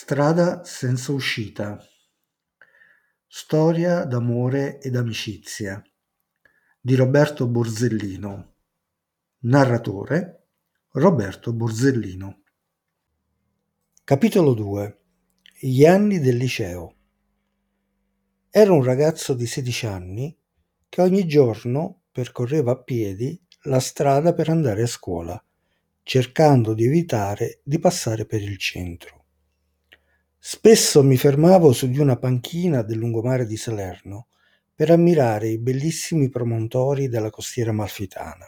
Strada 0.00 0.62
senza 0.62 1.10
uscita. 1.10 1.76
Storia 3.26 4.04
d'amore 4.04 4.80
ed 4.80 4.94
amicizia 4.94 5.82
di 6.80 6.94
Roberto 6.94 7.48
Borsellino. 7.48 8.54
Narratore 9.40 10.50
Roberto 10.90 11.52
Borsellino. 11.52 12.42
Capitolo 14.04 14.54
2. 14.54 14.98
Gli 15.58 15.84
anni 15.84 16.20
del 16.20 16.36
liceo. 16.36 16.94
Era 18.50 18.72
un 18.72 18.84
ragazzo 18.84 19.34
di 19.34 19.46
16 19.46 19.86
anni 19.86 20.38
che 20.88 21.02
ogni 21.02 21.26
giorno 21.26 22.02
percorreva 22.12 22.70
a 22.70 22.80
piedi 22.80 23.36
la 23.62 23.80
strada 23.80 24.32
per 24.32 24.48
andare 24.48 24.82
a 24.82 24.86
scuola, 24.86 25.44
cercando 26.04 26.72
di 26.72 26.84
evitare 26.84 27.62
di 27.64 27.80
passare 27.80 28.26
per 28.26 28.40
il 28.40 28.58
centro. 28.58 29.17
Spesso 30.40 31.02
mi 31.02 31.16
fermavo 31.16 31.72
su 31.72 31.88
di 31.88 31.98
una 31.98 32.16
panchina 32.16 32.82
del 32.82 32.98
lungomare 32.98 33.44
di 33.44 33.56
Salerno 33.56 34.28
per 34.72 34.88
ammirare 34.90 35.48
i 35.48 35.58
bellissimi 35.58 36.28
promontori 36.28 37.08
della 37.08 37.28
costiera 37.28 37.72
malfitana. 37.72 38.46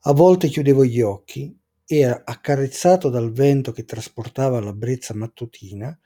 A 0.00 0.12
volte 0.12 0.48
chiudevo 0.48 0.84
gli 0.86 1.02
occhi 1.02 1.54
e, 1.84 2.04
accarezzato 2.04 3.10
dal 3.10 3.32
vento 3.32 3.70
che 3.70 3.84
trasportava 3.84 4.58
la 4.60 4.72
brezza 4.72 5.14
mattutina, 5.14 5.96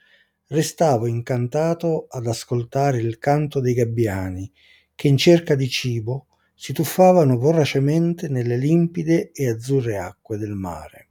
restavo 0.48 1.06
incantato 1.06 2.06
ad 2.08 2.26
ascoltare 2.26 2.98
il 2.98 3.18
canto 3.18 3.60
dei 3.60 3.74
gabbiani 3.74 4.50
che 4.96 5.06
in 5.06 5.16
cerca 5.16 5.54
di 5.54 5.68
cibo 5.68 6.26
si 6.54 6.72
tuffavano 6.72 7.38
voracemente 7.38 8.28
nelle 8.28 8.56
limpide 8.56 9.30
e 9.30 9.48
azzurre 9.48 9.96
acque 9.96 10.36
del 10.36 10.54
mare. 10.54 11.08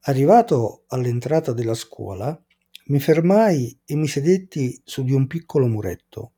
Arrivato 0.00 0.82
all'entrata 0.88 1.52
della 1.52 1.74
scuola, 1.74 2.38
mi 2.86 3.00
fermai 3.00 3.80
e 3.86 3.94
mi 3.94 4.06
sedetti 4.06 4.78
su 4.84 5.04
di 5.04 5.12
un 5.12 5.26
piccolo 5.26 5.66
muretto. 5.66 6.32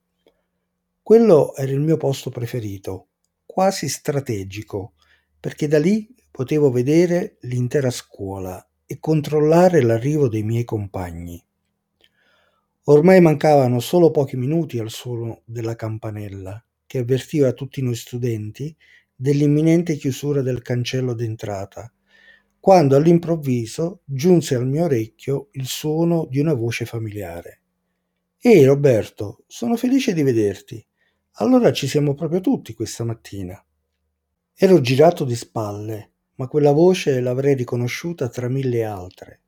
Quello 1.03 1.57
era 1.57 1.73
il 1.73 1.81
mio 1.81 1.97
posto 1.97 2.31
preferito, 2.31 3.09
quasi 3.45 3.89
strategico, 3.89 4.93
perché 5.41 5.67
da 5.67 5.81
lì 5.81 6.09
potevo 6.31 6.71
vedere 6.71 7.39
l'intera 7.41 7.91
scuola 7.91 8.65
e 8.87 8.99
controllare 9.01 9.83
l'arrivo 9.83 10.29
dei 10.29 10.45
miei 10.45 10.65
compagni. 10.65 11.43
Ormai 12.85 13.21
mancavano 13.21 13.81
solo 13.81 14.13
pochi 14.13 14.37
minuti 14.37 14.79
al 14.79 14.91
suono 14.91 15.43
della 15.45 15.75
campanella 15.75 16.65
che 16.87 16.99
avvertiva 16.99 17.53
tutti 17.55 17.83
noi 17.83 17.97
studenti 17.97 18.77
dell'imminente 19.17 19.97
chiusura 19.97 20.43
del 20.43 20.63
cancello 20.63 21.13
d'entrata 21.13 21.91
quando 22.67 22.97
all'improvviso 22.97 24.01
giunse 24.05 24.57
al 24.57 24.67
mio 24.67 24.87
orecchio 24.87 25.51
il 25.53 25.67
suono 25.67 26.27
di 26.29 26.41
una 26.41 26.53
voce 26.53 26.85
familiare. 26.85 27.61
Ehi 28.41 28.65
Roberto, 28.65 29.45
sono 29.47 29.77
felice 29.77 30.13
di 30.13 30.25
vederti. 30.25 30.85
Allora 31.35 31.73
ci 31.73 31.87
siamo 31.87 32.15
proprio 32.15 32.41
tutti 32.41 32.75
questa 32.75 33.05
mattina. 33.05 33.65
Ero 34.53 34.81
girato 34.81 35.25
di 35.25 35.37
spalle, 35.37 36.11
ma 36.35 36.49
quella 36.49 36.73
voce 36.73 37.21
l'avrei 37.21 37.55
riconosciuta 37.55 38.29
tra 38.29 38.49
mille 38.49 38.83
altre. 38.83 39.41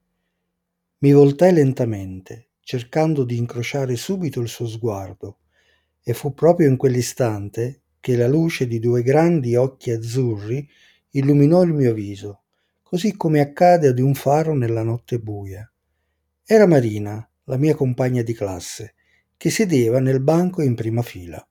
Mi 0.98 1.10
voltai 1.10 1.52
lentamente, 1.54 2.50
cercando 2.60 3.24
di 3.24 3.36
incrociare 3.36 3.96
subito 3.96 4.38
il 4.38 4.46
suo 4.46 4.68
sguardo, 4.68 5.38
e 6.04 6.14
fu 6.14 6.34
proprio 6.34 6.68
in 6.68 6.76
quell'istante 6.76 7.82
che 7.98 8.14
la 8.14 8.28
luce 8.28 8.68
di 8.68 8.78
due 8.78 9.02
grandi 9.02 9.56
occhi 9.56 9.90
azzurri 9.90 10.64
illuminò 11.10 11.64
il 11.64 11.72
mio 11.72 11.92
viso 11.92 12.42
così 12.88 13.16
come 13.16 13.40
accade 13.40 13.88
ad 13.88 13.98
un 13.98 14.14
faro 14.14 14.54
nella 14.54 14.82
notte 14.82 15.18
buia. 15.18 15.70
Era 16.42 16.66
Marina, 16.66 17.30
la 17.44 17.58
mia 17.58 17.74
compagna 17.74 18.22
di 18.22 18.32
classe, 18.32 18.94
che 19.36 19.50
sedeva 19.50 20.00
nel 20.00 20.22
banco 20.22 20.62
in 20.62 20.74
prima 20.74 21.02
fila. 21.02 21.46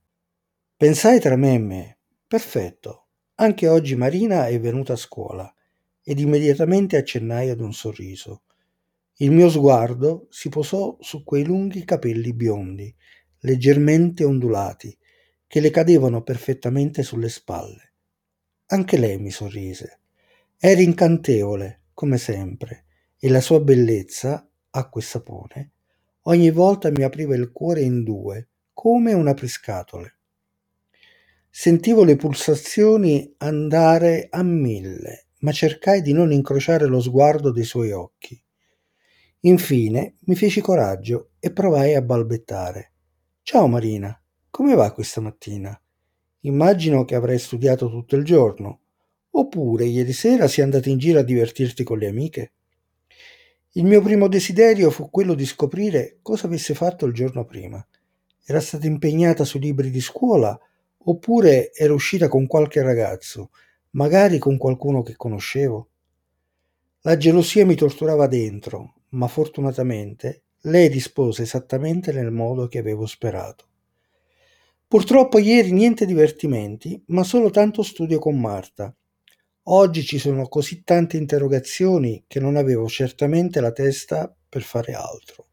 Pensai 0.76 1.20
tra 1.20 1.36
me 1.36 1.54
e 1.54 1.58
me, 1.58 1.98
perfetto, 2.26 3.06
anche 3.36 3.68
oggi 3.68 3.94
Marina 3.94 4.48
è 4.48 4.58
venuta 4.58 4.94
a 4.94 4.96
scuola, 4.96 5.54
ed 6.02 6.18
immediatamente 6.18 6.96
accennai 6.96 7.50
ad 7.50 7.60
un 7.60 7.72
sorriso. 7.72 8.42
Il 9.18 9.30
mio 9.30 9.48
sguardo 9.48 10.26
si 10.30 10.48
posò 10.48 10.96
su 10.98 11.22
quei 11.22 11.44
lunghi 11.44 11.84
capelli 11.84 12.32
biondi, 12.34 12.92
leggermente 13.42 14.24
ondulati, 14.24 14.98
che 15.46 15.60
le 15.60 15.70
cadevano 15.70 16.24
perfettamente 16.24 17.04
sulle 17.04 17.28
spalle. 17.28 17.92
Anche 18.66 18.98
lei 18.98 19.18
mi 19.18 19.30
sorrise. 19.30 20.00
Era 20.60 20.80
incantevole, 20.80 21.82
come 21.94 22.18
sempre, 22.18 22.86
e 23.16 23.28
la 23.28 23.40
sua 23.40 23.60
bellezza, 23.60 24.44
acqua 24.70 25.00
e 25.00 25.04
sapone, 25.04 25.72
ogni 26.22 26.50
volta 26.50 26.90
mi 26.90 27.04
apriva 27.04 27.36
il 27.36 27.52
cuore 27.52 27.82
in 27.82 28.02
due, 28.02 28.48
come 28.72 29.12
un 29.12 29.28
apriscatole. 29.28 30.16
Sentivo 31.48 32.02
le 32.02 32.16
pulsazioni 32.16 33.32
andare 33.36 34.26
a 34.32 34.42
mille, 34.42 35.28
ma 35.42 35.52
cercai 35.52 36.02
di 36.02 36.12
non 36.12 36.32
incrociare 36.32 36.86
lo 36.86 37.00
sguardo 37.00 37.52
dei 37.52 37.62
suoi 37.62 37.92
occhi. 37.92 38.42
Infine 39.42 40.16
mi 40.22 40.34
feci 40.34 40.60
coraggio 40.60 41.34
e 41.38 41.52
provai 41.52 41.94
a 41.94 42.02
balbettare. 42.02 42.94
Ciao 43.42 43.68
Marina, 43.68 44.20
come 44.50 44.74
va 44.74 44.92
questa 44.92 45.20
mattina? 45.20 45.80
Immagino 46.40 47.04
che 47.04 47.14
avrai 47.14 47.38
studiato 47.38 47.88
tutto 47.88 48.16
il 48.16 48.24
giorno. 48.24 48.80
Oppure 49.30 49.84
ieri 49.84 50.12
sera 50.12 50.48
sei 50.48 50.64
andata 50.64 50.88
in 50.88 50.98
giro 50.98 51.18
a 51.18 51.22
divertirti 51.22 51.84
con 51.84 51.98
le 51.98 52.08
amiche? 52.08 52.52
Il 53.72 53.84
mio 53.84 54.00
primo 54.00 54.28
desiderio 54.28 54.90
fu 54.90 55.10
quello 55.10 55.34
di 55.34 55.44
scoprire 55.44 56.18
cosa 56.22 56.46
avesse 56.46 56.74
fatto 56.74 57.06
il 57.06 57.12
giorno 57.12 57.44
prima. 57.44 57.86
Era 58.44 58.60
stata 58.60 58.86
impegnata 58.86 59.44
sui 59.44 59.60
libri 59.60 59.90
di 59.90 60.00
scuola 60.00 60.58
oppure 60.96 61.72
era 61.72 61.92
uscita 61.92 62.28
con 62.28 62.46
qualche 62.46 62.82
ragazzo, 62.82 63.50
magari 63.90 64.38
con 64.38 64.56
qualcuno 64.56 65.02
che 65.02 65.16
conoscevo? 65.16 65.88
La 67.02 67.16
gelosia 67.16 67.64
mi 67.64 67.74
torturava 67.74 68.26
dentro, 68.26 68.94
ma 69.10 69.28
fortunatamente 69.28 70.42
lei 70.62 70.88
rispose 70.88 71.42
esattamente 71.42 72.12
nel 72.12 72.32
modo 72.32 72.66
che 72.66 72.78
avevo 72.78 73.06
sperato. 73.06 73.66
Purtroppo 74.88 75.38
ieri 75.38 75.70
niente 75.72 76.04
divertimenti, 76.06 77.00
ma 77.08 77.22
solo 77.22 77.50
tanto 77.50 77.82
studio 77.82 78.18
con 78.18 78.40
Marta, 78.40 78.94
Oggi 79.70 80.02
ci 80.02 80.18
sono 80.18 80.48
così 80.48 80.82
tante 80.82 81.18
interrogazioni 81.18 82.24
che 82.26 82.40
non 82.40 82.56
avevo 82.56 82.86
certamente 82.86 83.60
la 83.60 83.70
testa 83.70 84.34
per 84.48 84.62
fare 84.62 84.94
altro. 84.94 85.46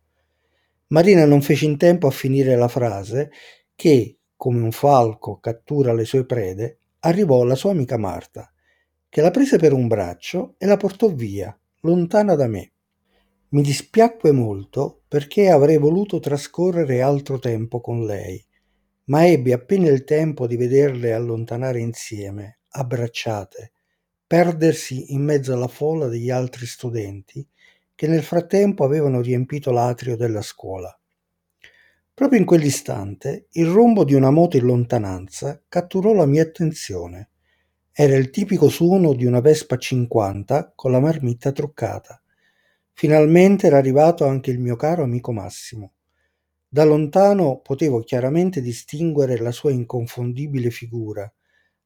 Marina 0.88 1.26
non 1.26 1.42
fece 1.42 1.66
in 1.66 1.76
tempo 1.76 2.08
a 2.08 2.12
finire 2.12 2.56
la 2.56 2.70
frase 2.70 3.30
che, 3.76 4.20
come 4.38 4.62
un 4.62 4.72
falco 4.72 5.40
cattura 5.40 5.92
le 5.92 6.06
sue 6.06 6.26
prede, 6.26 6.80
arrivò 7.00 7.44
la 7.44 7.56
sua 7.56 7.72
amica 7.72 7.98
Marta, 7.98 8.50
che 9.10 9.20
la 9.20 9.32
prese 9.32 9.58
per 9.58 9.74
un 9.74 9.88
braccio 9.88 10.56
e 10.58 10.66
la 10.66 10.78
portò 10.78 11.10
via, 11.10 11.54
lontana 11.82 12.36
da 12.36 12.48
me. 12.48 12.72
Mi 13.50 13.62
dispiacque 13.62 14.32
molto 14.32 15.02
perché 15.10 15.50
avrei 15.50 15.78
voluto 15.78 16.22
trascorrere 16.22 17.02
altro 17.02 17.38
tempo 17.38 17.82
con 17.82 18.06
lei, 18.06 18.42
ma 19.06 19.28
ebbi 19.28 19.52
appena 19.52 19.90
il 19.90 20.06
tempo 20.06 20.48
di 20.48 20.56
vederle 20.56 21.12
allontanare 21.12 21.82
insieme, 21.82 22.60
abbracciate, 22.70 23.72
perdersi 24.36 25.14
in 25.14 25.24
mezzo 25.24 25.54
alla 25.54 25.70
folla 25.70 26.08
degli 26.08 26.30
altri 26.30 26.66
studenti 26.66 27.48
che 27.96 28.06
nel 28.06 28.22
frattempo 28.22 28.84
avevano 28.84 29.22
riempito 29.22 29.72
l'atrio 29.72 30.18
della 30.18 30.42
scuola. 30.42 30.94
Proprio 32.14 32.38
in 32.38 32.46
quell'istante 32.46 33.48
il 33.52 33.68
rombo 33.68 34.04
di 34.04 34.14
una 34.14 34.32
moto 34.32 34.58
in 34.58 34.66
lontananza 34.66 35.64
catturò 35.70 36.12
la 36.12 36.26
mia 36.26 36.44
attenzione. 36.44 37.30
Era 37.94 38.18
il 38.18 38.30
tipico 38.30 38.68
suono 38.68 39.14
di 39.14 39.24
una 39.24 39.40
Vespa 39.40 39.78
50 39.78 40.74
con 40.76 40.92
la 40.92 41.00
marmitta 41.00 41.54
truccata. 41.54 42.22
Finalmente 42.92 43.68
era 43.68 43.78
arrivato 43.78 44.26
anche 44.26 44.52
il 44.52 44.60
mio 44.60 44.76
caro 44.76 45.04
amico 45.04 45.32
Massimo. 45.32 45.94
Da 46.68 46.84
lontano 46.84 47.62
potevo 47.62 48.02
chiaramente 48.02 48.60
distinguere 48.60 49.38
la 49.38 49.52
sua 49.52 49.72
inconfondibile 49.72 50.72
figura, 50.72 51.34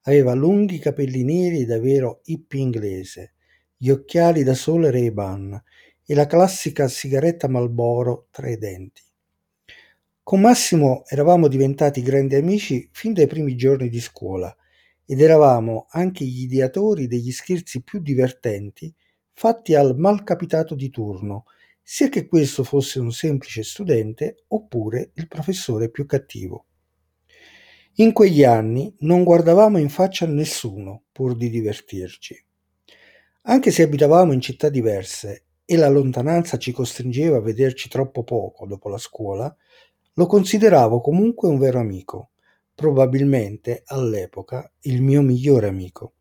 Aveva 0.03 0.33
lunghi 0.33 0.79
capelli 0.79 1.23
neri 1.23 1.65
da 1.65 1.79
vero 1.79 2.21
hippie 2.25 2.61
inglese, 2.61 3.33
gli 3.75 3.89
occhiali 3.89 4.43
da 4.43 4.53
sole 4.53 4.91
Ray-Ban 4.91 5.63
e 6.05 6.15
la 6.15 6.25
classica 6.25 6.87
sigaretta 6.87 7.47
Malboro 7.47 8.27
tra 8.31 8.49
i 8.49 8.57
denti. 8.57 9.01
Con 10.23 10.41
Massimo 10.41 11.03
eravamo 11.07 11.47
diventati 11.47 12.01
grandi 12.01 12.35
amici 12.35 12.87
fin 12.91 13.13
dai 13.13 13.27
primi 13.27 13.55
giorni 13.55 13.89
di 13.89 13.99
scuola 13.99 14.55
ed 15.05 15.21
eravamo 15.21 15.87
anche 15.89 16.23
gli 16.23 16.43
ideatori 16.43 17.07
degli 17.07 17.31
scherzi 17.31 17.81
più 17.81 17.99
divertenti 17.99 18.93
fatti 19.33 19.73
al 19.73 19.97
malcapitato 19.97 20.75
di 20.75 20.89
turno, 20.89 21.45
sia 21.81 22.09
che 22.09 22.27
questo 22.27 22.63
fosse 22.63 22.99
un 22.99 23.11
semplice 23.11 23.63
studente 23.63 24.43
oppure 24.49 25.11
il 25.15 25.27
professore 25.27 25.89
più 25.89 26.05
cattivo. 26.05 26.65
In 27.95 28.13
quegli 28.13 28.43
anni 28.43 28.95
non 28.99 29.23
guardavamo 29.23 29.77
in 29.77 29.89
faccia 29.89 30.25
a 30.25 30.29
nessuno 30.29 31.03
pur 31.11 31.35
di 31.35 31.49
divertirci. 31.49 32.45
Anche 33.43 33.71
se 33.71 33.83
abitavamo 33.83 34.31
in 34.31 34.39
città 34.39 34.69
diverse 34.69 35.45
e 35.65 35.75
la 35.75 35.89
lontananza 35.89 36.57
ci 36.57 36.71
costringeva 36.71 37.37
a 37.37 37.41
vederci 37.41 37.89
troppo 37.89 38.23
poco 38.23 38.65
dopo 38.65 38.89
la 38.89 38.97
scuola, 38.97 39.53
lo 40.13 40.25
consideravo 40.27 41.01
comunque 41.01 41.49
un 41.49 41.57
vero 41.57 41.79
amico, 41.79 42.31
probabilmente 42.73 43.83
all'epoca 43.85 44.71
il 44.81 45.01
mio 45.01 45.21
migliore 45.21 45.67
amico. 45.67 46.13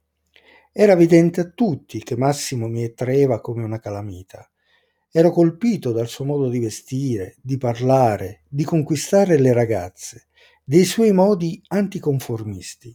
Era 0.73 0.93
evidente 0.93 1.41
a 1.41 1.51
tutti 1.55 2.03
che 2.03 2.17
Massimo 2.17 2.69
mi 2.69 2.85
attraeva 2.85 3.41
come 3.41 3.63
una 3.63 3.79
calamita. 3.79 4.49
Ero 5.11 5.31
colpito 5.31 5.93
dal 5.93 6.09
suo 6.09 6.25
modo 6.25 6.49
di 6.49 6.59
vestire, 6.59 7.37
di 7.41 7.57
parlare, 7.57 8.43
di 8.49 8.65
conquistare 8.65 9.39
le 9.39 9.53
ragazze, 9.53 10.28
dei 10.69 10.85
suoi 10.85 11.13
modi 11.13 11.63
anticonformisti. 11.69 12.95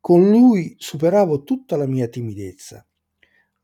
Con 0.00 0.28
lui 0.28 0.74
superavo 0.76 1.44
tutta 1.44 1.76
la 1.76 1.86
mia 1.86 2.08
timidezza. 2.08 2.84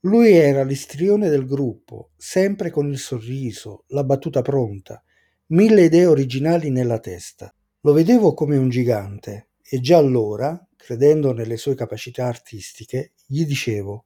Lui 0.03 0.31
era 0.31 0.63
l'istrione 0.63 1.29
del 1.29 1.45
gruppo, 1.45 2.13
sempre 2.17 2.71
con 2.71 2.89
il 2.89 2.99
sorriso, 2.99 3.83
la 3.89 4.05
battuta 4.05 4.43
pronta, 4.43 5.03
mille 5.47 5.87
idee 5.87 6.07
originali 6.07 6.71
nella 6.71 7.01
testa. 7.01 7.53
Lo 7.81 7.93
vedevo 7.93 8.33
come 8.33 8.57
un 8.57 8.69
gigante 8.69 9.49
e 9.61 9.81
già 9.81 9.97
allora, 9.97 10.65
credendo 10.77 11.33
nelle 11.33 11.57
sue 11.57 11.75
capacità 11.75 12.27
artistiche, 12.27 13.15
gli 13.27 13.45
dicevo 13.45 14.05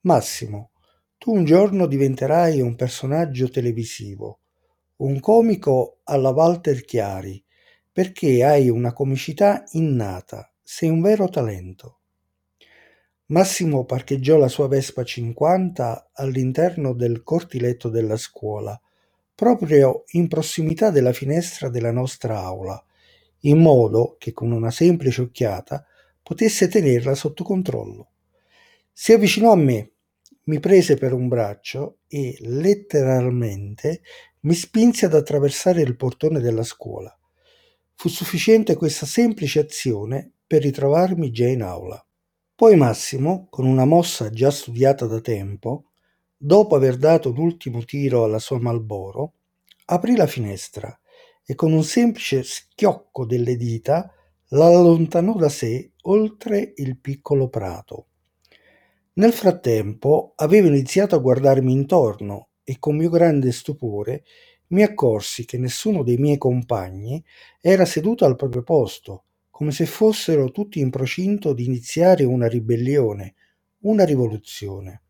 Massimo, 0.00 0.72
tu 1.18 1.32
un 1.32 1.44
giorno 1.44 1.86
diventerai 1.86 2.60
un 2.60 2.74
personaggio 2.74 3.48
televisivo, 3.48 4.40
un 4.96 5.20
comico 5.20 6.00
alla 6.02 6.30
Walter 6.30 6.84
Chiari, 6.84 7.44
perché 7.92 8.42
hai 8.42 8.70
una 8.70 8.94
comicità 8.94 9.64
innata, 9.72 10.50
sei 10.62 10.88
un 10.88 11.02
vero 11.02 11.28
talento. 11.28 11.98
Massimo 13.26 13.84
parcheggiò 13.84 14.38
la 14.38 14.48
sua 14.48 14.66
Vespa 14.66 15.04
50 15.04 16.10
all'interno 16.14 16.94
del 16.94 17.22
cortiletto 17.22 17.90
della 17.90 18.16
scuola, 18.16 18.80
proprio 19.34 20.04
in 20.12 20.28
prossimità 20.28 20.90
della 20.90 21.12
finestra 21.12 21.68
della 21.68 21.92
nostra 21.92 22.40
aula, 22.40 22.82
in 23.40 23.58
modo 23.58 24.16
che 24.18 24.32
con 24.32 24.52
una 24.52 24.70
semplice 24.70 25.20
occhiata 25.20 25.84
potesse 26.22 26.68
tenerla 26.68 27.14
sotto 27.14 27.44
controllo. 27.44 28.10
Si 28.92 29.12
avvicinò 29.12 29.52
a 29.52 29.56
me, 29.56 29.90
mi 30.44 30.60
prese 30.60 30.96
per 30.96 31.12
un 31.12 31.28
braccio 31.28 31.98
e 32.08 32.36
letteralmente 32.40 34.00
mi 34.40 34.54
spinse 34.54 35.06
ad 35.06 35.14
attraversare 35.14 35.82
il 35.82 35.96
portone 35.96 36.40
della 36.40 36.64
scuola. 36.64 37.14
Fu 37.94 38.08
sufficiente 38.08 38.74
questa 38.74 39.06
semplice 39.06 39.60
azione 39.60 40.32
per 40.46 40.62
ritrovarmi 40.62 41.30
già 41.30 41.46
in 41.46 41.62
aula. 41.62 42.04
Poi 42.54 42.76
Massimo, 42.76 43.46
con 43.48 43.64
una 43.66 43.84
mossa 43.84 44.30
già 44.30 44.50
studiata 44.50 45.06
da 45.06 45.20
tempo, 45.20 45.92
dopo 46.36 46.74
aver 46.74 46.96
dato 46.96 47.30
un 47.30 47.38
ultimo 47.38 47.84
tiro 47.84 48.24
alla 48.24 48.38
sua 48.38 48.58
Malboro, 48.60 49.34
aprì 49.86 50.16
la 50.16 50.26
finestra 50.26 50.96
e 51.44 51.54
con 51.54 51.72
un 51.72 51.84
semplice 51.84 52.42
schiocco 52.42 53.24
delle 53.24 53.56
dita 53.56 54.12
l'allontanò 54.48 55.34
da 55.34 55.48
sé 55.48 55.92
oltre 56.02 56.72
il 56.76 56.98
piccolo 56.98 57.48
prato. 57.48 58.06
Nel 59.14 59.32
frattempo 59.32 60.32
avevo 60.36 60.68
iniziato 60.68 61.14
a 61.14 61.18
guardarmi 61.20 61.72
intorno 61.72 62.48
e 62.64 62.78
con 62.78 62.96
mio 62.96 63.10
grande 63.10 63.52
stupore 63.52 64.24
mi 64.72 64.82
accorsi 64.82 65.44
che 65.44 65.58
nessuno 65.58 66.02
dei 66.02 66.16
miei 66.16 66.38
compagni 66.38 67.22
era 67.60 67.84
seduto 67.84 68.24
al 68.24 68.36
proprio 68.36 68.62
posto, 68.62 69.24
come 69.50 69.70
se 69.70 69.86
fossero 69.86 70.50
tutti 70.50 70.80
in 70.80 70.90
procinto 70.90 71.52
di 71.52 71.66
iniziare 71.66 72.24
una 72.24 72.48
ribellione, 72.48 73.34
una 73.80 74.04
rivoluzione. 74.04 75.02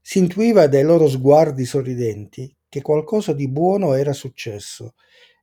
Si 0.00 0.18
intuiva 0.18 0.66
dai 0.66 0.82
loro 0.82 1.08
sguardi 1.08 1.64
sorridenti 1.64 2.54
che 2.68 2.82
qualcosa 2.82 3.32
di 3.32 3.48
buono 3.48 3.94
era 3.94 4.12
successo 4.12 4.94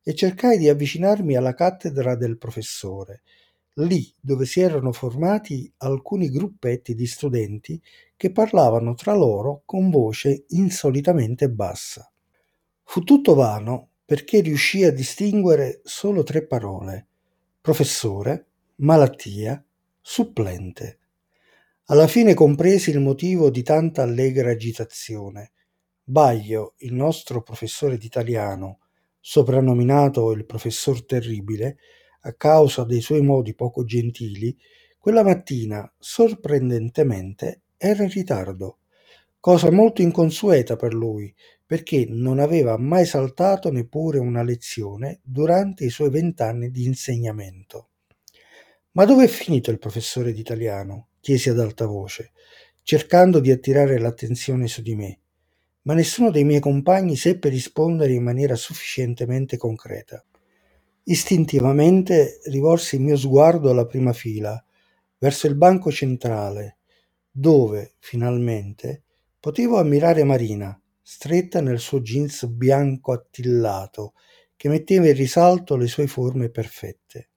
e 0.02 0.14
cercai 0.14 0.56
di 0.56 0.68
avvicinarmi 0.68 1.34
alla 1.34 1.54
cattedra 1.54 2.14
del 2.14 2.38
professore, 2.38 3.22
lì 3.78 4.14
dove 4.20 4.46
si 4.46 4.60
erano 4.60 4.92
formati 4.92 5.70
alcuni 5.78 6.30
gruppetti 6.30 6.94
di 6.94 7.06
studenti 7.06 7.82
che 8.16 8.30
parlavano 8.30 8.94
tra 8.94 9.12
loro 9.12 9.62
con 9.64 9.90
voce 9.90 10.44
insolitamente 10.50 11.50
bassa. 11.50 12.08
Fu 12.94 13.02
tutto 13.02 13.34
vano 13.34 13.88
perché 14.04 14.40
riuscì 14.40 14.84
a 14.84 14.92
distinguere 14.92 15.80
solo 15.82 16.22
tre 16.22 16.46
parole 16.46 17.08
professore, 17.60 18.46
malattia, 18.76 19.60
supplente. 20.00 21.00
Alla 21.86 22.06
fine 22.06 22.34
compresi 22.34 22.90
il 22.90 23.00
motivo 23.00 23.50
di 23.50 23.64
tanta 23.64 24.02
allegra 24.02 24.52
agitazione. 24.52 25.50
Baglio, 26.04 26.74
il 26.78 26.94
nostro 26.94 27.42
professore 27.42 27.98
d'italiano, 27.98 28.78
soprannominato 29.18 30.30
il 30.30 30.46
professor 30.46 31.04
terribile, 31.04 31.78
a 32.20 32.32
causa 32.34 32.84
dei 32.84 33.00
suoi 33.00 33.22
modi 33.22 33.56
poco 33.56 33.82
gentili, 33.82 34.56
quella 35.00 35.24
mattina, 35.24 35.92
sorprendentemente, 35.98 37.62
era 37.76 38.04
in 38.04 38.10
ritardo, 38.10 38.78
cosa 39.44 39.70
molto 39.70 40.00
inconsueta 40.00 40.74
per 40.74 40.94
lui, 40.94 41.30
perché 41.66 42.06
non 42.08 42.38
aveva 42.38 42.78
mai 42.78 43.04
saltato 43.04 43.70
neppure 43.70 44.18
una 44.18 44.42
lezione 44.42 45.20
durante 45.22 45.84
i 45.84 45.90
suoi 45.90 46.08
vent'anni 46.08 46.70
di 46.70 46.86
insegnamento. 46.86 47.90
Ma 48.92 49.04
dove 49.04 49.24
è 49.24 49.28
finito 49.28 49.70
il 49.70 49.78
professore 49.78 50.32
d'italiano? 50.32 51.08
chiesi 51.20 51.50
ad 51.50 51.60
alta 51.60 51.84
voce, 51.84 52.32
cercando 52.82 53.38
di 53.38 53.50
attirare 53.50 53.98
l'attenzione 53.98 54.66
su 54.66 54.80
di 54.80 54.94
me, 54.94 55.18
ma 55.82 55.92
nessuno 55.92 56.30
dei 56.30 56.44
miei 56.44 56.60
compagni 56.60 57.14
seppe 57.14 57.50
rispondere 57.50 58.14
in 58.14 58.22
maniera 58.22 58.54
sufficientemente 58.54 59.58
concreta. 59.58 60.24
Istintivamente 61.02 62.40
rivolsi 62.44 62.94
il 62.94 63.02
mio 63.02 63.18
sguardo 63.18 63.68
alla 63.68 63.84
prima 63.84 64.14
fila, 64.14 64.64
verso 65.18 65.46
il 65.46 65.54
banco 65.54 65.92
centrale, 65.92 66.78
dove, 67.30 67.96
finalmente, 67.98 69.03
potevo 69.44 69.78
ammirare 69.78 70.24
Marina, 70.24 70.80
stretta 71.02 71.60
nel 71.60 71.78
suo 71.78 72.00
jeans 72.00 72.46
bianco 72.46 73.12
attillato 73.12 74.14
che 74.56 74.70
metteva 74.70 75.06
in 75.08 75.14
risalto 75.14 75.76
le 75.76 75.86
sue 75.86 76.06
forme 76.06 76.48
perfette. 76.48 77.28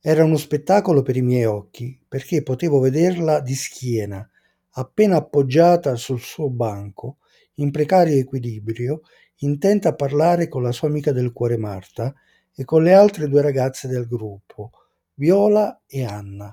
Era 0.00 0.24
uno 0.24 0.36
spettacolo 0.36 1.02
per 1.02 1.16
i 1.16 1.22
miei 1.22 1.44
occhi 1.44 1.96
perché 2.08 2.42
potevo 2.42 2.80
vederla 2.80 3.38
di 3.38 3.54
schiena, 3.54 4.28
appena 4.70 5.18
appoggiata 5.18 5.94
sul 5.94 6.18
suo 6.18 6.50
banco, 6.50 7.18
in 7.58 7.70
precario 7.70 8.18
equilibrio, 8.18 9.02
intenta 9.42 9.90
a 9.90 9.94
parlare 9.94 10.48
con 10.48 10.64
la 10.64 10.72
sua 10.72 10.88
amica 10.88 11.12
del 11.12 11.32
cuore 11.32 11.56
Marta 11.56 12.12
e 12.52 12.64
con 12.64 12.82
le 12.82 12.94
altre 12.94 13.28
due 13.28 13.42
ragazze 13.42 13.86
del 13.86 14.08
gruppo, 14.08 14.72
Viola 15.14 15.82
e 15.86 16.04
Anna. 16.04 16.52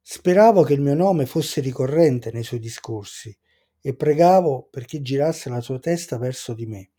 Speravo 0.00 0.62
che 0.62 0.74
il 0.74 0.80
mio 0.80 0.94
nome 0.94 1.26
fosse 1.26 1.60
ricorrente 1.60 2.30
nei 2.30 2.44
suoi 2.44 2.60
discorsi 2.60 3.36
e 3.80 3.94
pregavo 3.94 4.68
perché 4.70 5.00
girasse 5.02 5.48
la 5.48 5.60
sua 5.60 5.78
testa 5.78 6.18
verso 6.18 6.54
di 6.54 6.66
me. 6.66 6.90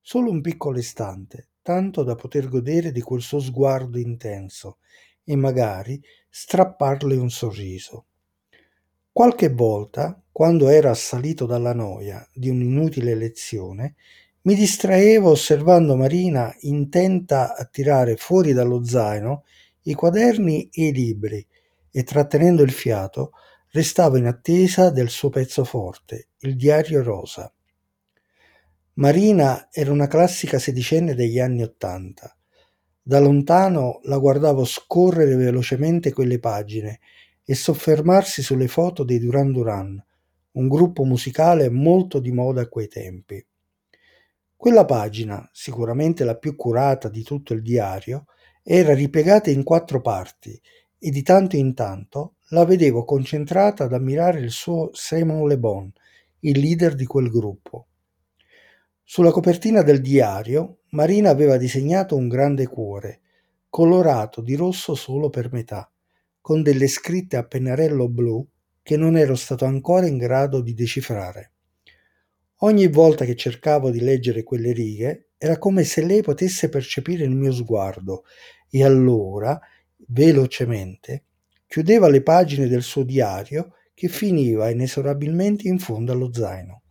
Solo 0.00 0.30
un 0.30 0.40
piccolo 0.40 0.78
istante, 0.78 1.48
tanto 1.62 2.02
da 2.02 2.14
poter 2.14 2.48
godere 2.48 2.92
di 2.92 3.00
quel 3.00 3.20
suo 3.20 3.40
sguardo 3.40 3.98
intenso 3.98 4.78
e 5.24 5.36
magari 5.36 6.02
strapparle 6.28 7.16
un 7.16 7.30
sorriso. 7.30 8.06
Qualche 9.12 9.48
volta, 9.48 10.20
quando 10.30 10.68
ero 10.68 10.90
assalito 10.90 11.44
dalla 11.44 11.74
noia 11.74 12.26
di 12.32 12.48
un'inutile 12.48 13.14
lezione, 13.14 13.96
mi 14.42 14.54
distraevo 14.54 15.30
osservando 15.30 15.96
Marina 15.96 16.54
intenta 16.60 17.56
a 17.56 17.64
tirare 17.64 18.16
fuori 18.16 18.52
dallo 18.52 18.84
zaino 18.84 19.44
i 19.82 19.94
quaderni 19.94 20.68
e 20.72 20.86
i 20.86 20.92
libri 20.92 21.44
e 21.90 22.04
trattenendo 22.04 22.62
il 22.62 22.70
fiato 22.70 23.32
Restavo 23.70 24.16
in 24.16 24.24
attesa 24.24 24.88
del 24.88 25.10
suo 25.10 25.28
pezzo 25.28 25.62
forte, 25.62 26.28
il 26.38 26.56
diario 26.56 27.02
rosa. 27.02 27.52
Marina 28.94 29.68
era 29.70 29.92
una 29.92 30.06
classica 30.06 30.58
sedicenne 30.58 31.14
degli 31.14 31.38
anni 31.38 31.62
Ottanta. 31.62 32.34
Da 33.02 33.20
lontano 33.20 34.00
la 34.04 34.16
guardavo 34.16 34.64
scorrere 34.64 35.36
velocemente 35.36 36.14
quelle 36.14 36.38
pagine 36.38 37.00
e 37.44 37.54
soffermarsi 37.54 38.40
sulle 38.40 38.68
foto 38.68 39.04
dei 39.04 39.18
Duran 39.18 39.52
Duran, 39.52 40.02
un 40.52 40.68
gruppo 40.68 41.04
musicale 41.04 41.68
molto 41.68 42.20
di 42.20 42.32
moda 42.32 42.62
a 42.62 42.68
quei 42.68 42.88
tempi. 42.88 43.44
Quella 44.56 44.86
pagina, 44.86 45.46
sicuramente 45.52 46.24
la 46.24 46.38
più 46.38 46.56
curata 46.56 47.10
di 47.10 47.22
tutto 47.22 47.52
il 47.52 47.60
diario, 47.60 48.24
era 48.62 48.94
ripiegata 48.94 49.50
in 49.50 49.62
quattro 49.62 50.00
parti 50.00 50.58
e 50.98 51.10
di 51.10 51.22
tanto 51.22 51.56
in 51.56 51.74
tanto 51.74 52.36
la 52.50 52.64
vedevo 52.64 53.04
concentrata 53.04 53.84
ad 53.84 53.92
ammirare 53.92 54.40
il 54.40 54.50
suo 54.50 54.90
Simon 54.92 55.46
Le 55.46 55.58
Bon, 55.58 55.92
il 56.40 56.58
leader 56.58 56.94
di 56.94 57.04
quel 57.04 57.28
gruppo. 57.30 57.88
Sulla 59.04 59.30
copertina 59.30 59.82
del 59.82 60.00
diario 60.00 60.78
Marina 60.90 61.28
aveva 61.28 61.58
disegnato 61.58 62.16
un 62.16 62.26
grande 62.28 62.66
cuore, 62.66 63.20
colorato 63.68 64.40
di 64.40 64.54
rosso 64.54 64.94
solo 64.94 65.28
per 65.28 65.52
metà, 65.52 65.90
con 66.40 66.62
delle 66.62 66.86
scritte 66.88 67.36
a 67.36 67.44
pennarello 67.44 68.08
blu 68.08 68.46
che 68.82 68.96
non 68.96 69.18
ero 69.18 69.34
stato 69.34 69.66
ancora 69.66 70.06
in 70.06 70.16
grado 70.16 70.62
di 70.62 70.72
decifrare. 70.72 71.52
Ogni 72.60 72.88
volta 72.88 73.26
che 73.26 73.36
cercavo 73.36 73.90
di 73.90 74.00
leggere 74.00 74.42
quelle 74.42 74.72
righe 74.72 75.28
era 75.36 75.58
come 75.58 75.84
se 75.84 76.02
lei 76.02 76.22
potesse 76.22 76.70
percepire 76.70 77.24
il 77.24 77.30
mio 77.30 77.52
sguardo 77.52 78.24
e 78.70 78.84
allora, 78.84 79.60
velocemente, 80.08 81.24
chiudeva 81.68 82.08
le 82.08 82.22
pagine 82.22 82.66
del 82.66 82.82
suo 82.82 83.04
diario 83.04 83.74
che 83.94 84.08
finiva 84.08 84.70
inesorabilmente 84.70 85.68
in 85.68 85.78
fondo 85.78 86.12
allo 86.12 86.32
zaino. 86.32 86.82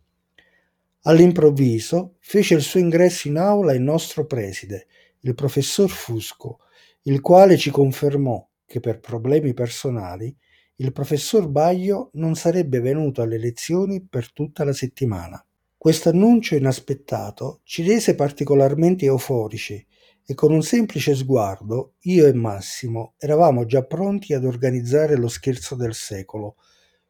All'improvviso 1.02 2.14
fece 2.20 2.54
il 2.54 2.62
suo 2.62 2.78
ingresso 2.78 3.28
in 3.28 3.38
aula 3.38 3.72
il 3.72 3.82
nostro 3.82 4.24
preside, 4.24 4.86
il 5.20 5.34
professor 5.34 5.90
Fusco, 5.90 6.60
il 7.02 7.20
quale 7.20 7.56
ci 7.56 7.70
confermò 7.70 8.46
che 8.64 8.78
per 8.78 9.00
problemi 9.00 9.52
personali 9.52 10.34
il 10.76 10.92
professor 10.92 11.48
Baglio 11.48 12.10
non 12.14 12.36
sarebbe 12.36 12.78
venuto 12.80 13.20
alle 13.20 13.38
lezioni 13.38 14.06
per 14.06 14.32
tutta 14.32 14.62
la 14.62 14.72
settimana. 14.72 15.44
Questo 15.76 16.10
annuncio 16.10 16.54
inaspettato 16.54 17.60
ci 17.64 17.82
rese 17.84 18.14
particolarmente 18.14 19.06
euforici 19.06 19.84
e 20.30 20.34
con 20.34 20.52
un 20.52 20.60
semplice 20.60 21.14
sguardo 21.14 21.94
io 22.00 22.26
e 22.26 22.34
Massimo 22.34 23.14
eravamo 23.16 23.64
già 23.64 23.82
pronti 23.84 24.34
ad 24.34 24.44
organizzare 24.44 25.16
lo 25.16 25.26
scherzo 25.26 25.74
del 25.74 25.94
secolo, 25.94 26.56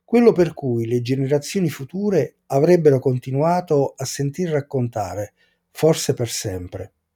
quello 0.04 0.30
per 0.30 0.54
cui 0.54 0.86
le 0.86 1.02
generazioni 1.02 1.68
future 1.68 2.36
avrebbero 2.46 3.00
continuato 3.00 3.94
a 3.96 4.04
sentir 4.04 4.50
raccontare, 4.50 5.32
forse 5.72 6.14
per 6.14 6.28
sempre. 6.28 6.92